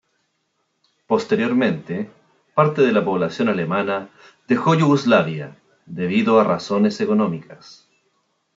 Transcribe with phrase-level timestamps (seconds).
[1.05, 2.09] Posteriormente
[2.55, 4.09] parte de la población alemana
[4.47, 7.87] dejó Yugoslavia debido a razones económicas.